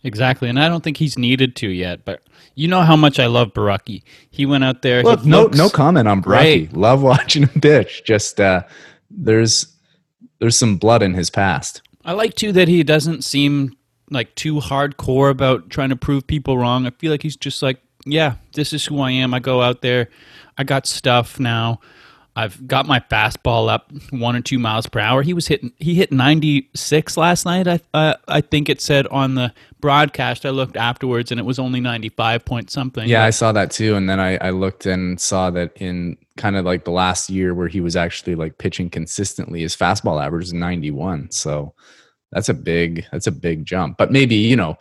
[0.03, 0.47] Exactly.
[0.47, 2.21] And I don't think he's needed to yet, but
[2.55, 4.03] you know how much I love Borucki.
[4.29, 5.03] He went out there.
[5.03, 6.23] Look, no looks- no comment on Borucki.
[6.69, 6.73] great.
[6.73, 8.03] Love watching him pitch.
[8.05, 8.63] Just uh,
[9.09, 9.67] there's
[10.39, 11.81] there's some blood in his past.
[12.05, 13.75] I like too that he doesn't seem
[14.09, 16.85] like too hardcore about trying to prove people wrong.
[16.85, 19.33] I feel like he's just like, yeah, this is who I am.
[19.33, 20.09] I go out there,
[20.57, 21.79] I got stuff now.
[22.37, 25.23] I've got my fastball up one or two miles per hour.
[25.23, 25.71] He was hitting.
[25.77, 27.67] He hit 96 last night.
[27.67, 30.45] I uh, I think it said on the broadcast.
[30.45, 33.09] I looked afterwards, and it was only 95 point something.
[33.09, 33.95] Yeah, I saw that too.
[33.95, 37.55] And then I, I looked and saw that in kind of like the last year
[37.55, 41.31] where he was actually like pitching consistently, his fastball average is 91.
[41.31, 41.73] So
[42.31, 43.97] that's a big that's a big jump.
[43.97, 44.77] But maybe you know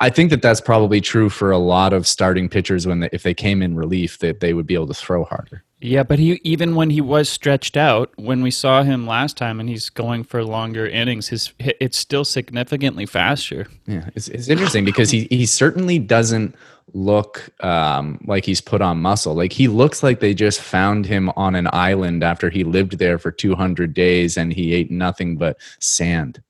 [0.00, 3.22] I think that that's probably true for a lot of starting pitchers when they, if
[3.22, 5.62] they came in relief that they would be able to throw harder.
[5.80, 9.60] Yeah, but he even when he was stretched out, when we saw him last time
[9.60, 13.66] and he's going for longer innings, his it's still significantly faster.
[13.86, 16.54] Yeah, it's, it's interesting because he he certainly doesn't
[16.94, 19.34] look um, like he's put on muscle.
[19.34, 23.18] Like he looks like they just found him on an island after he lived there
[23.18, 26.42] for 200 days and he ate nothing but sand.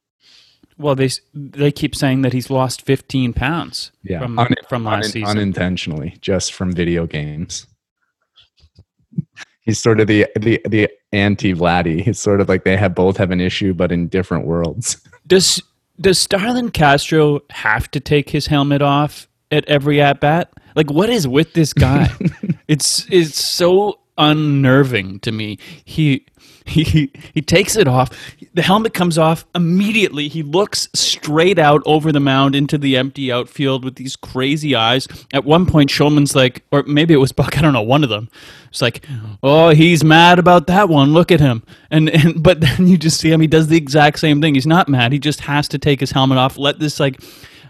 [0.78, 4.20] Well, they they keep saying that he's lost 15 pounds yeah.
[4.20, 5.38] from, Un- from last un- season.
[5.38, 7.66] Unintentionally, just from video games.
[9.66, 12.00] He's sort of the the the anti Vladdy.
[12.00, 14.96] He's sort of like they have both have an issue, but in different worlds.
[15.26, 15.60] Does
[16.00, 20.52] does Starlin Castro have to take his helmet off at every at bat?
[20.76, 22.12] Like, what is with this guy?
[22.68, 25.58] it's it's so unnerving to me.
[25.84, 26.26] He
[26.84, 28.10] he he takes it off.
[28.54, 30.28] The helmet comes off immediately.
[30.28, 35.06] He looks straight out over the mound into the empty outfield with these crazy eyes.
[35.32, 37.56] At one point, Shulman's like, or maybe it was Buck.
[37.56, 37.82] I don't know.
[37.82, 38.28] One of them.
[38.68, 39.06] It's like,
[39.42, 41.12] oh, he's mad about that one.
[41.12, 41.62] Look at him.
[41.90, 43.40] And and but then you just see him.
[43.40, 44.54] He does the exact same thing.
[44.54, 45.12] He's not mad.
[45.12, 46.58] He just has to take his helmet off.
[46.58, 47.20] Let this like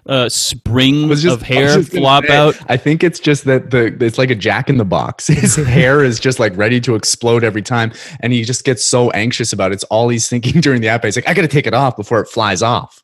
[0.08, 2.56] uh, springs just, of hair flop say, out.
[2.68, 5.26] I think it's just that the it's like a jack in the box.
[5.26, 9.10] His hair is just like ready to explode every time, and he just gets so
[9.10, 9.74] anxious about it.
[9.74, 11.04] It's all he's thinking during the app.
[11.04, 13.02] He's like, I got to take it off before it flies off.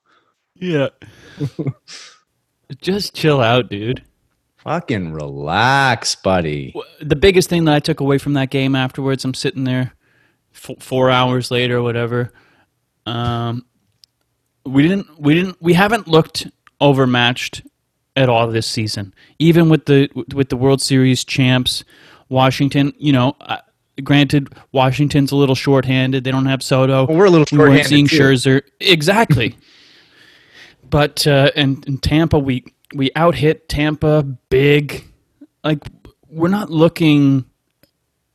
[0.54, 0.88] Yeah.
[2.80, 4.04] just chill out, dude.
[4.58, 6.72] Fucking relax, buddy.
[7.00, 9.92] The biggest thing that I took away from that game afterwards, I'm sitting there
[10.54, 12.32] f- four hours later, or whatever.
[13.04, 13.66] Um,
[14.64, 16.46] we didn't, we didn't, we haven't looked
[16.82, 17.62] overmatched
[18.16, 19.14] at all this season.
[19.38, 21.84] Even with the with the World Series champs,
[22.28, 22.92] Washington.
[22.98, 23.58] You know, uh,
[24.02, 26.24] granted, Washington's a little shorthanded.
[26.24, 27.06] They don't have Soto.
[27.06, 27.70] Well, we're a little shorthanded.
[27.70, 28.18] We weren't seeing too.
[28.18, 29.56] Scherzer exactly.
[30.90, 32.64] but uh, and in Tampa, we
[32.94, 35.04] we out hit Tampa big.
[35.64, 35.80] Like
[36.28, 37.46] we're not looking.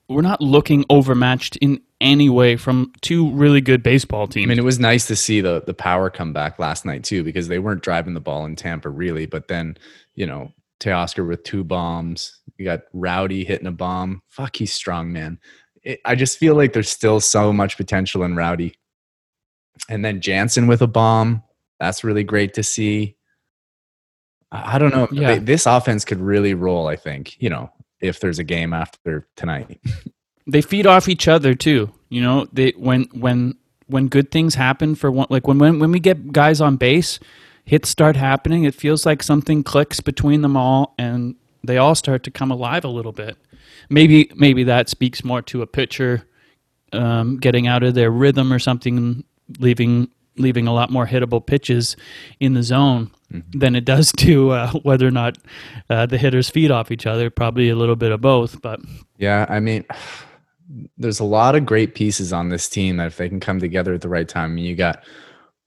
[0.09, 4.45] We're not looking overmatched in any way from two really good baseball teams.
[4.45, 7.23] I mean, it was nice to see the the power come back last night too
[7.23, 9.77] because they weren't driving the ball in Tampa really, but then
[10.15, 12.39] you know Teoscar with two bombs.
[12.57, 14.21] You got Rowdy hitting a bomb.
[14.29, 15.39] Fuck, he's strong, man.
[15.83, 18.75] It, I just feel like there's still so much potential in Rowdy.
[19.89, 21.43] And then Jansen with a bomb.
[21.79, 23.15] That's really great to see.
[24.51, 25.07] I don't know.
[25.11, 25.39] Yeah.
[25.39, 27.69] This offense could really roll, I think, you know,
[28.01, 29.79] if there's a game after tonight.
[30.47, 31.91] they feed off each other too.
[32.09, 33.55] You know, they when when
[33.87, 37.19] when good things happen for one, like when when when we get guys on base,
[37.65, 38.63] hits start happening.
[38.63, 42.85] It feels like something clicks between them all, and they all start to come alive
[42.85, 43.37] a little bit.
[43.89, 46.23] Maybe maybe that speaks more to a pitcher
[46.93, 49.23] um, getting out of their rhythm or something,
[49.59, 51.97] leaving leaving a lot more hittable pitches
[52.39, 53.59] in the zone mm-hmm.
[53.59, 55.37] than it does to uh, whether or not
[55.89, 57.29] uh, the hitters feed off each other.
[57.29, 58.79] Probably a little bit of both, but
[59.17, 59.85] yeah, I mean
[60.97, 63.93] there's a lot of great pieces on this team that if they can come together
[63.93, 65.03] at the right time, I mean, you got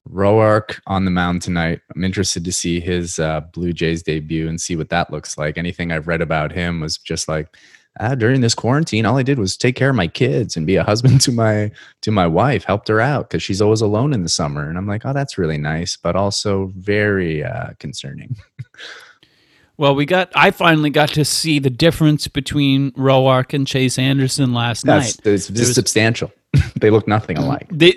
[0.08, 1.80] Roark on the mound tonight.
[1.94, 5.56] I'm interested to see his uh, Blue Jays debut and see what that looks like.
[5.56, 7.56] Anything I've read about him was just like,
[8.16, 10.84] during this quarantine, all I did was take care of my kids and be a
[10.84, 11.70] husband to my
[12.02, 12.64] to my wife.
[12.64, 15.38] Helped her out because she's always alone in the summer, and I'm like, oh, that's
[15.38, 18.36] really nice, but also very uh, concerning.
[19.80, 20.30] Well, we got.
[20.34, 25.32] I finally got to see the difference between Roark and Chase Anderson last That's, night.
[25.32, 26.30] It's just substantial.
[26.78, 27.66] they look nothing alike.
[27.72, 27.92] They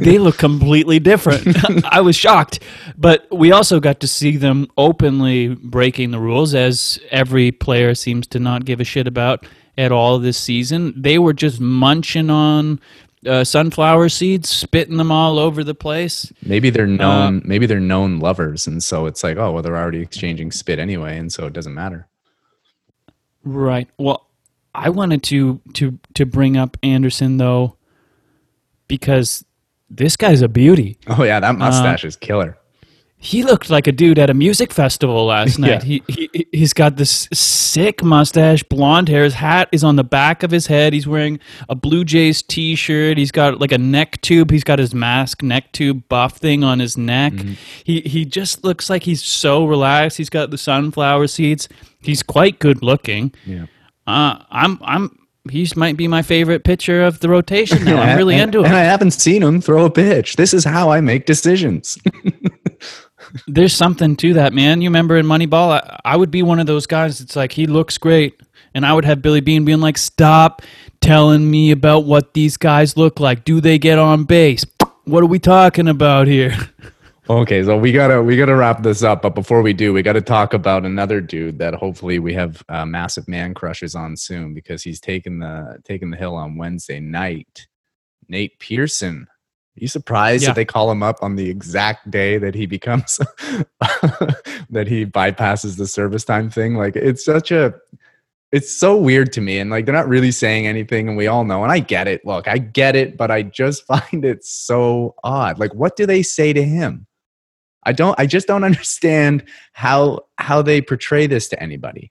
[0.00, 1.46] they look completely different.
[1.84, 2.60] I was shocked,
[2.96, 8.26] but we also got to see them openly breaking the rules, as every player seems
[8.28, 9.44] to not give a shit about
[9.76, 10.94] at all this season.
[10.96, 12.80] They were just munching on
[13.26, 16.32] uh, sunflower seeds, spitting them all over the place.
[16.42, 17.38] Maybe they're uh, known.
[17.38, 20.78] Uh, maybe they're known lovers, and so it's like, oh, well, they're already exchanging spit
[20.78, 22.06] anyway, and so it doesn't matter.
[23.44, 23.88] Right.
[23.98, 24.26] Well,
[24.74, 27.76] I wanted to to to bring up Anderson though,
[28.86, 29.44] because
[29.90, 30.98] this guy's a beauty.
[31.06, 32.58] Oh yeah, that mustache uh, is killer.
[33.20, 35.84] He looked like a dude at a music festival last night.
[35.84, 36.02] Yeah.
[36.06, 39.24] He, he he's got this sick mustache, blonde hair.
[39.24, 40.92] His hat is on the back of his head.
[40.92, 43.18] He's wearing a Blue Jays t-shirt.
[43.18, 44.50] He's got like a neck tube.
[44.50, 47.32] He's got his mask neck tube buff thing on his neck.
[47.32, 47.54] Mm-hmm.
[47.84, 50.16] He he just looks like he's so relaxed.
[50.16, 51.68] He's got the sunflower seeds.
[52.00, 53.34] He's quite good looking.
[53.44, 53.66] Yeah.
[54.06, 55.18] Uh, I'm I'm
[55.50, 58.00] he might be my favorite pitcher of the rotation now.
[58.02, 58.76] I'm really and, into And.
[58.76, 60.36] I haven't seen him throw a pitch.
[60.36, 61.98] This is how I make decisions.
[63.46, 64.80] There's something to that, man.
[64.80, 67.20] You remember in Moneyball, I, I would be one of those guys.
[67.20, 68.40] It's like he looks great,
[68.74, 70.62] and I would have Billy Beane being like, "Stop
[71.00, 73.44] telling me about what these guys look like.
[73.44, 74.64] Do they get on base?
[75.04, 76.54] What are we talking about here?"
[77.30, 80.22] Okay, so we gotta we gotta wrap this up, but before we do, we gotta
[80.22, 84.82] talk about another dude that hopefully we have uh, massive man crushes on soon because
[84.82, 87.66] he's taking the taking the hill on Wednesday night.
[88.28, 89.26] Nate Pearson.
[89.78, 90.48] Are you surprised Yeah.
[90.48, 93.18] that they call him up on the exact day that he becomes
[94.70, 96.74] that he bypasses the service time thing?
[96.74, 97.74] Like it's such a
[98.50, 101.44] it's so weird to me and like they're not really saying anything and we all
[101.44, 102.24] know and I get it.
[102.24, 105.60] Look, I get it, but I just find it so odd.
[105.60, 107.06] Like what do they say to him?
[107.84, 112.10] I don't I just don't understand how how they portray this to anybody.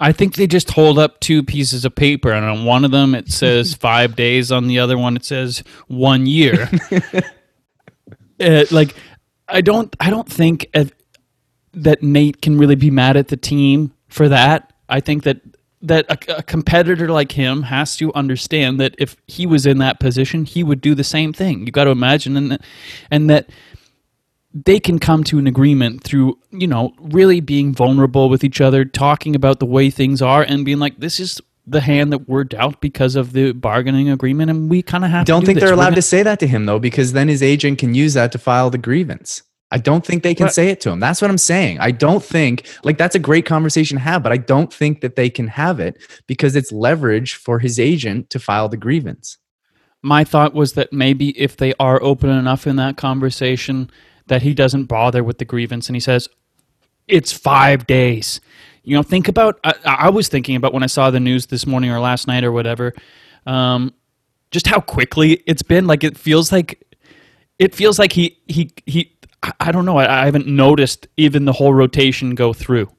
[0.00, 3.14] I think they just hold up two pieces of paper, and on one of them
[3.14, 6.68] it says five days, on the other one it says one year.
[8.40, 8.94] Uh, like,
[9.46, 10.86] I don't, I don't think uh,
[11.74, 14.72] that Nate can really be mad at the team for that.
[14.88, 15.40] I think that
[15.82, 19.98] that a, a competitor like him has to understand that if he was in that
[19.98, 21.66] position, he would do the same thing.
[21.66, 22.60] You got to imagine, and that,
[23.10, 23.50] and that
[24.54, 28.84] they can come to an agreement through you know really being vulnerable with each other
[28.84, 32.44] talking about the way things are and being like this is the hand that we're
[32.44, 35.56] dealt because of the bargaining agreement and we kind of have don't to do think
[35.60, 35.64] this.
[35.64, 38.14] they're allowed gonna- to say that to him though because then his agent can use
[38.14, 39.42] that to file the grievance.
[39.70, 41.00] I don't think they can But- say it to him.
[41.00, 41.78] That's what I'm saying.
[41.80, 45.16] I don't think like that's a great conversation to have, but I don't think that
[45.16, 49.38] they can have it because it's leverage for his agent to file the grievance.
[50.04, 53.88] my thought was that maybe if they are open enough in that conversation
[54.28, 55.88] that he doesn't bother with the grievance.
[55.88, 56.28] And he says
[57.08, 58.40] it's five days.
[58.84, 61.66] You know think about i, I was thinking about when i saw the news this
[61.66, 62.94] morning or last night or whatever
[63.46, 63.94] um,
[64.50, 65.86] just how quickly it's been.
[65.86, 66.82] Like it feels like
[67.58, 69.98] it feels like he he he I- don't know.
[69.98, 72.90] I, I haven't noticed even the whole rotation go through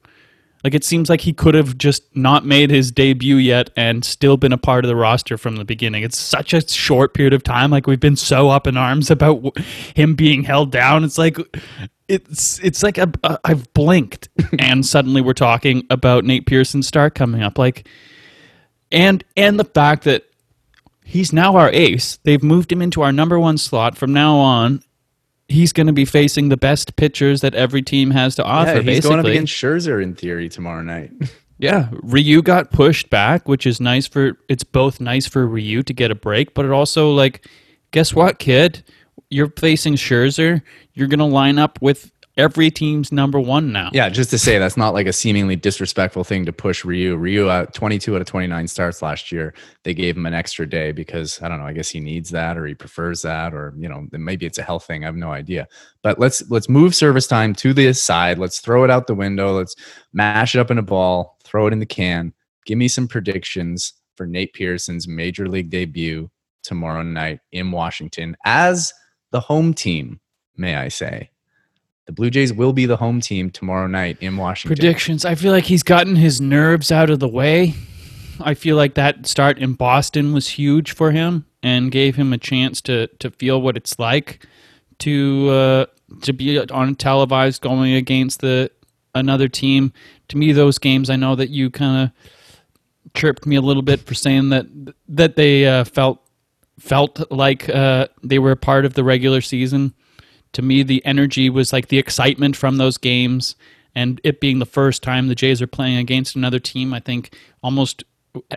[0.64, 4.38] like it seems like he could have just not made his debut yet and still
[4.38, 6.02] been a part of the roster from the beginning.
[6.02, 7.70] It's such a short period of time.
[7.70, 11.04] Like we've been so up in arms about w- him being held down.
[11.04, 11.36] It's like
[12.08, 17.14] it's it's like a, a, I've blinked and suddenly we're talking about Nate Pearson's start
[17.14, 17.58] coming up.
[17.58, 17.86] Like
[18.90, 20.24] and and the fact that
[21.04, 22.16] he's now our ace.
[22.24, 24.82] They've moved him into our number one slot from now on.
[25.48, 28.70] He's going to be facing the best pitchers that every team has to offer.
[28.70, 29.10] yeah, he's basically.
[29.10, 31.12] going up against Scherzer in theory tomorrow night.
[31.58, 35.92] Yeah, Ryu got pushed back, which is nice for it's both nice for Ryu to
[35.92, 37.46] get a break, but it also like
[37.92, 38.82] guess what, kid?
[39.30, 40.62] You're facing Scherzer.
[40.94, 43.90] You're gonna line up with every team's number one now.
[43.92, 47.16] Yeah, just to say that's not like a seemingly disrespectful thing to push Ryu.
[47.16, 49.54] Ryu, uh, 22 out of 29 starts last year.
[49.82, 51.66] They gave him an extra day because I don't know.
[51.66, 54.62] I guess he needs that, or he prefers that, or you know, maybe it's a
[54.62, 55.04] health thing.
[55.04, 55.68] I have no idea.
[56.02, 58.38] But let's let's move service time to the side.
[58.38, 59.52] Let's throw it out the window.
[59.52, 59.74] Let's
[60.12, 62.32] mash it up in a ball, throw it in the can.
[62.66, 66.30] Give me some predictions for Nate Pearson's major league debut
[66.62, 68.92] tomorrow night in Washington as
[69.32, 70.20] the home team.
[70.56, 71.30] May I say?
[72.06, 74.76] The Blue Jays will be the home team tomorrow night in Washington.
[74.76, 75.24] Predictions.
[75.24, 77.74] I feel like he's gotten his nerves out of the way.
[78.40, 82.38] I feel like that start in Boston was huge for him and gave him a
[82.38, 84.46] chance to to feel what it's like
[84.98, 85.86] to uh,
[86.22, 88.70] to be on televised going against the
[89.14, 89.92] another team.
[90.28, 94.00] To me, those games, I know that you kind of chirped me a little bit
[94.00, 94.66] for saying that
[95.08, 96.20] that they uh, felt
[96.78, 99.94] felt like uh, they were a part of the regular season.
[100.54, 103.56] To me, the energy was like the excitement from those games,
[103.94, 106.94] and it being the first time the Jays are playing against another team.
[106.94, 108.04] I think almost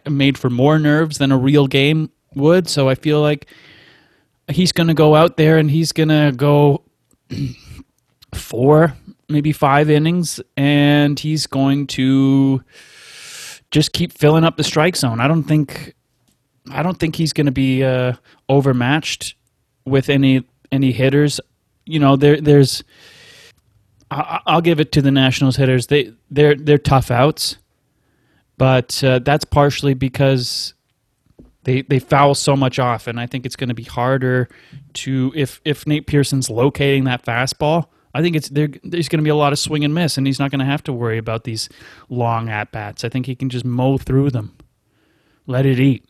[0.10, 2.68] made for more nerves than a real game would.
[2.68, 3.48] So I feel like
[4.50, 6.84] he's going to go out there and he's going to go
[8.34, 8.94] four,
[9.30, 12.64] maybe five innings, and he's going to
[13.72, 15.20] just keep filling up the strike zone.
[15.20, 15.94] I don't think,
[16.72, 18.14] I don't think he's going to be uh,
[18.50, 19.36] overmatched
[19.86, 21.40] with any any hitters.
[21.88, 22.84] You know, there there's.
[24.10, 25.88] I, I'll give it to the Nationals hitters.
[25.88, 27.58] They they're they're tough outs,
[28.58, 30.74] but uh, that's partially because
[31.64, 34.48] they they foul so much off, and I think it's going to be harder
[34.94, 37.88] to if if Nate Pearson's locating that fastball.
[38.14, 38.70] I think it's there.
[38.84, 40.66] There's going to be a lot of swing and miss, and he's not going to
[40.66, 41.70] have to worry about these
[42.10, 43.04] long at bats.
[43.04, 44.56] I think he can just mow through them,
[45.46, 46.06] let it eat.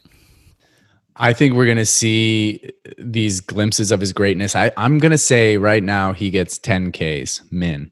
[1.20, 4.56] I think we're going to see these glimpses of his greatness.
[4.56, 7.92] I, I'm going to say right now he gets 10 Ks min.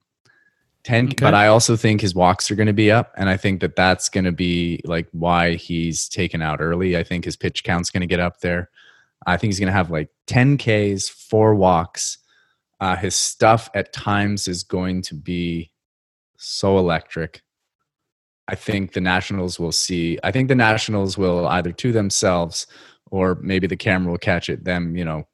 [0.83, 1.15] 10 okay.
[1.19, 3.75] but I also think his walks are going to be up and I think that
[3.75, 6.95] that's going to be like why he's taken out early.
[6.95, 8.69] I think his pitch count's going to get up there.
[9.25, 12.19] I think he's going to have like 10 Ks, four walks.
[12.79, 15.71] Uh, his stuff at times is going to be
[16.37, 17.41] so electric.
[18.47, 20.19] I think the Nationals will see.
[20.23, 22.67] I think the Nationals will either to themselves
[23.15, 25.25] or maybe the camera will catch it them you know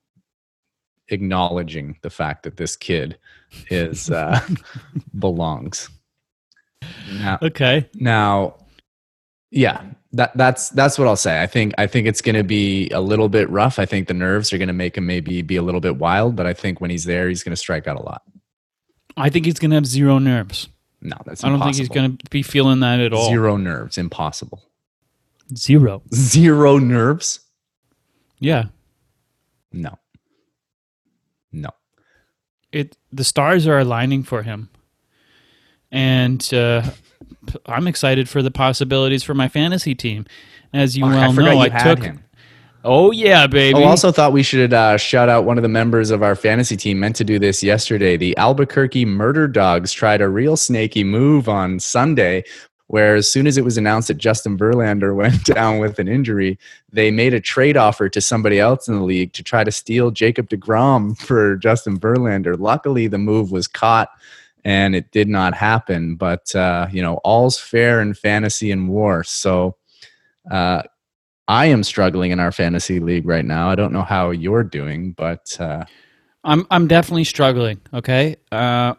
[1.12, 3.18] acknowledging the fact that this kid
[3.70, 4.40] is uh
[5.20, 5.90] belongs.
[7.14, 7.88] Now, okay.
[7.96, 8.56] now
[9.52, 11.42] yeah that that's that's what i'll say.
[11.42, 13.78] I think i think it's going to be a little bit rough.
[13.78, 16.36] I think the nerves are going to make him maybe be a little bit wild
[16.36, 18.24] but i think when he's there he's going to strike out a lot.
[19.18, 20.70] I think he's going to have zero nerves.
[21.02, 23.30] No that's i don't think he's going to be feeling that at all.
[23.30, 24.64] Zero nerves impossible.
[25.56, 26.02] Zero.
[26.14, 27.41] Zero nerves
[28.42, 28.66] yeah.
[29.72, 29.98] No.
[31.54, 31.70] No.
[32.72, 34.70] It the stars are aligning for him.
[35.92, 36.84] And uh,
[37.66, 40.26] I'm excited for the possibilities for my fantasy team.
[40.74, 42.24] As you oh, well I know, I took him.
[42.84, 43.78] Oh yeah, baby.
[43.78, 46.76] Oh, also thought we should uh, shout out one of the members of our fantasy
[46.76, 47.00] team.
[47.00, 48.18] Meant to do this yesterday.
[48.18, 52.44] The Albuquerque Murder Dogs tried a real snaky move on Sunday
[52.92, 56.60] where as soon as it was announced that Justin Verlander went down with an injury,
[56.92, 60.12] they made a trade offer to somebody else in the league to try to steal
[60.12, 62.60] Jacob DeGrom for Justin Verlander.
[62.60, 64.10] Luckily, the move was caught
[64.66, 66.16] and it did not happen.
[66.16, 69.24] But, uh, you know, all's fair in fantasy and war.
[69.24, 69.78] So
[70.52, 70.84] uh,
[71.48, 73.70] I am struggling in our fantasy league right now.
[73.70, 75.56] I don't know how you're doing, but.
[75.58, 75.86] Uh,
[76.44, 78.36] I'm, I'm definitely struggling, okay?
[78.52, 78.96] Uh,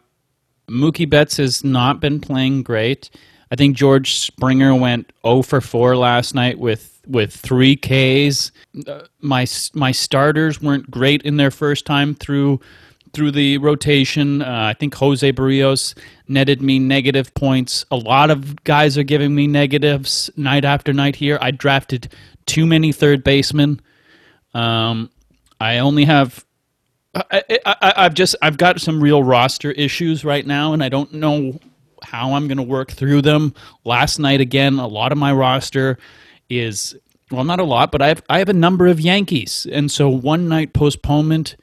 [0.67, 3.11] Mookie Betts has not been playing great.
[3.53, 8.51] I think George Springer went 0 for 4 last night with with three Ks.
[8.87, 9.45] Uh, my
[9.75, 12.59] my starters weren't great in their first time through
[13.13, 14.41] through the rotation.
[14.41, 15.95] Uh, I think Jose Berrios
[16.27, 17.85] netted me negative points.
[17.91, 21.37] A lot of guys are giving me negatives night after night here.
[21.39, 22.11] I drafted
[22.47, 23.79] too many third basemen.
[24.55, 25.11] Um,
[25.61, 26.43] I only have.
[27.13, 31.13] I, I, I've just I've got some real roster issues right now, and I don't
[31.13, 31.59] know
[32.03, 33.53] how I'm going to work through them.
[33.83, 35.97] Last night, again, a lot of my roster
[36.49, 36.95] is
[37.33, 40.07] well, not a lot, but I have I have a number of Yankees, and so
[40.07, 41.55] one night postponement,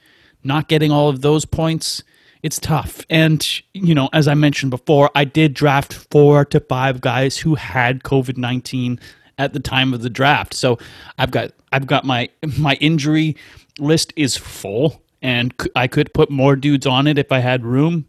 [0.42, 2.02] not getting all of those points,
[2.42, 3.02] it's tough.
[3.08, 7.54] And you know, as I mentioned before, I did draft four to five guys who
[7.54, 8.98] had COVID nineteen
[9.38, 10.78] at the time of the draft, so
[11.18, 12.28] I've got I've got my
[12.58, 13.36] my injury
[13.78, 18.06] list is full, and I could put more dudes on it if I had room.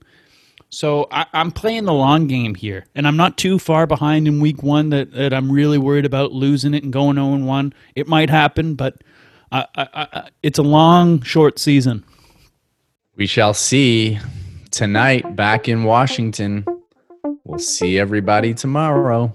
[0.73, 4.39] So I, am playing the long game here, and I'm not too far behind in
[4.39, 7.73] week one that, that I'm really worried about losing it and going 0 1.
[7.95, 9.03] It might happen, but
[9.51, 12.05] I, I, it's a long, short season.
[13.17, 14.17] We shall see
[14.71, 16.65] tonight back in Washington.
[17.43, 19.33] We'll see everybody tomorrow.